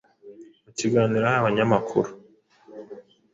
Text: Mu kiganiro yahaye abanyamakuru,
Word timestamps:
Mu 0.65 0.71
kiganiro 0.77 1.23
yahaye 1.25 1.41
abanyamakuru, 1.41 2.09